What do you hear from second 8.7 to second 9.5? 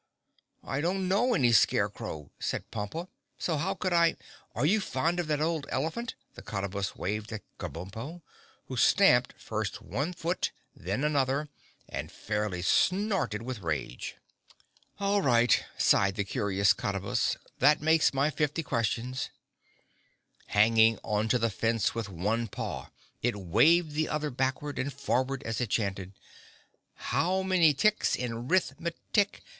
stamped